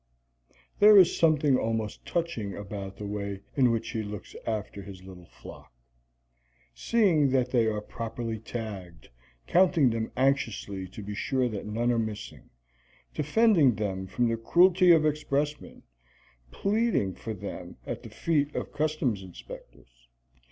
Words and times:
There 0.79 0.97
is 0.97 1.15
something 1.15 1.57
almost 1.59 2.07
touching 2.07 2.55
about 2.57 2.97
the 2.97 3.05
way 3.05 3.41
in 3.55 3.69
which 3.69 3.91
he 3.91 4.01
looks 4.01 4.35
after 4.47 4.81
his 4.81 5.03
little 5.03 5.27
flock 5.27 5.71
seeing 6.73 7.29
that 7.29 7.51
they 7.51 7.67
are 7.67 7.81
properly 7.81 8.39
tagged, 8.39 9.09
counting 9.45 9.91
them 9.91 10.11
anxiously 10.17 10.87
to 10.87 11.03
be 11.03 11.13
sure 11.13 11.47
that 11.49 11.67
none 11.67 11.91
are 11.91 11.99
missing, 11.99 12.49
defending 13.13 13.75
them 13.75 14.07
from 14.07 14.27
the 14.27 14.37
cruelty 14.37 14.89
of 14.91 15.05
expressmen, 15.05 15.83
pleading 16.49 17.13
for 17.13 17.35
them 17.35 17.77
at 17.85 18.01
the 18.01 18.09
feet 18.09 18.55
of 18.55 18.73
customs 18.73 19.21
inspectors. 19.21 20.07